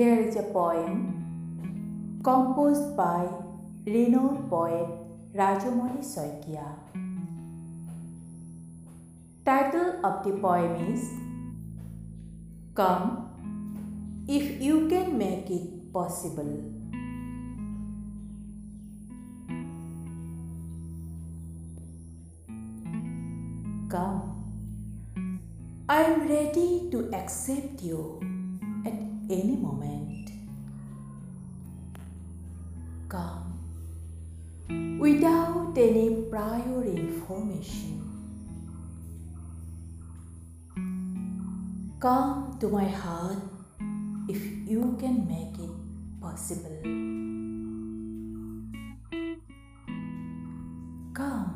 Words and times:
Here 0.00 0.18
is 0.18 0.34
a 0.36 0.44
poem 0.44 2.20
composed 2.24 2.96
by 2.96 3.28
renowned 3.84 4.48
poet 4.48 4.88
Rajumoni 5.36 6.00
Saikia. 6.00 6.64
Title 9.44 10.00
of 10.02 10.24
the 10.24 10.32
poem 10.40 10.72
is 10.88 11.04
Come 12.74 13.28
if 14.26 14.62
you 14.62 14.88
can 14.88 15.18
make 15.18 15.50
it 15.50 15.92
possible. 15.92 16.56
Come. 23.90 24.18
I 25.90 26.02
am 26.04 26.26
ready 26.26 26.88
to 26.90 27.10
accept 27.12 27.82
you 27.82 28.29
any 29.30 29.54
moment. 29.54 30.30
Come 33.08 33.50
without 34.98 35.78
any 35.78 36.26
prior 36.30 36.84
information. 36.84 38.02
Come 42.00 42.56
to 42.60 42.68
my 42.68 42.88
heart 42.88 43.38
if 44.28 44.42
you 44.66 44.96
can 44.98 45.26
make 45.28 45.54
it 45.62 45.70
possible. 46.20 46.80
Come, 51.14 51.50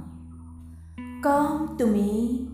come 1.22 1.76
to 1.78 1.86
me 1.86 2.48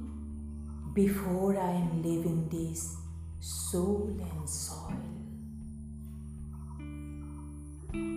before 0.95 1.58
I 1.58 1.73
am 1.73 2.02
leaving 2.02 2.48
this 2.48 3.00
soul 3.41 4.16
and 4.20 4.48
soil. 4.48 5.20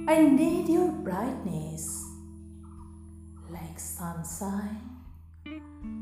I 0.05 0.21
need 0.21 0.67
your 0.67 0.91
brightness 0.91 2.05
like 3.49 3.79
sunshine, 3.79 4.81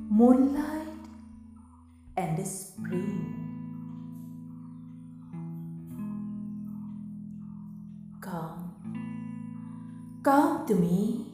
moonlight, 0.09 0.87
and 2.17 2.37
the 2.37 2.45
spring. 2.45 3.37
Come, 8.19 8.75
come 10.23 10.65
to 10.65 10.75
me 10.75 11.27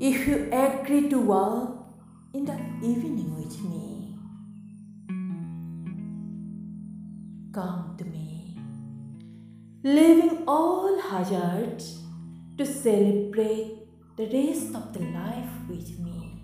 if 0.00 0.26
you 0.26 0.48
agree 0.52 1.08
to 1.08 1.18
walk 1.20 1.94
in 2.34 2.44
the 2.44 2.58
evening 2.82 3.34
with 3.36 3.60
me. 3.62 3.95
Come 7.56 7.94
to 7.96 8.04
me, 8.04 8.54
leaving 9.82 10.44
all 10.46 11.00
hazards 11.00 12.02
to 12.58 12.66
celebrate 12.66 13.78
the 14.18 14.26
rest 14.26 14.74
of 14.74 14.92
the 14.92 15.00
life 15.00 15.54
with 15.66 15.98
me. 15.98 16.42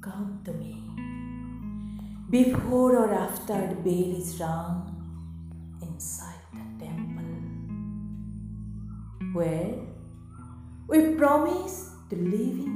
Come 0.00 0.40
to 0.46 0.52
me 0.54 0.82
before 2.28 2.96
or 2.96 3.14
after 3.14 3.68
the 3.68 3.76
bell 3.86 4.16
is 4.20 4.40
rung 4.40 4.80
inside 5.80 6.42
the 6.52 6.86
temple 6.86 7.34
where 9.32 9.76
we 10.88 11.14
promise 11.14 11.76
to 12.10 12.16
live 12.16 12.58
in 12.66 12.67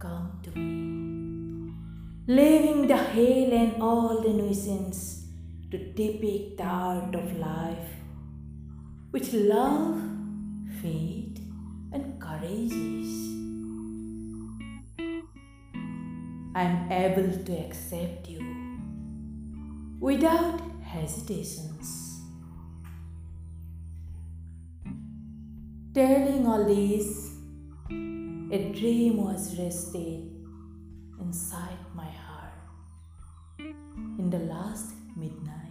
Come 0.00 0.40
to 0.44 0.50
me, 0.58 1.74
leaving 2.26 2.86
the 2.86 2.96
hell 2.96 3.52
and 3.52 3.82
all 3.82 4.22
the 4.22 4.30
nuisance 4.30 5.26
to 5.70 5.76
depict 5.76 6.56
the 6.56 6.64
art 6.64 7.14
of 7.14 7.36
life, 7.36 7.90
which 9.10 9.34
love, 9.34 10.00
faith, 10.80 11.38
and 11.92 12.18
courage. 12.18 12.72
I 16.54 16.62
am 16.62 16.90
able 16.90 17.44
to 17.44 17.52
accept 17.66 18.26
you 18.30 18.40
without 20.00 20.62
hesitations. 20.82 22.22
Telling 25.92 26.46
all 26.46 26.64
this, 26.64 27.29
a 28.52 28.58
dream 28.72 29.16
was 29.18 29.56
rested 29.56 30.28
inside 31.20 31.78
my 31.94 32.10
heart 32.10 32.52
in 33.60 34.28
the 34.28 34.40
last 34.40 34.90
midnight. 35.16 35.69